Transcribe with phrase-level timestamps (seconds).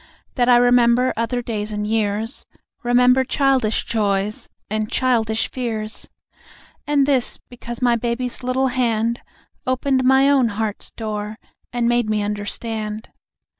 [0.33, 2.47] That I remember other days and years;
[2.81, 6.09] Remember childish joys and childish fears.
[6.87, 9.21] And this, because my baby's little hand
[9.67, 11.37] Opened my own heart's door
[11.71, 13.09] and made me understand.